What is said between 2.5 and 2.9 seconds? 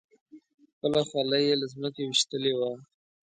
وه.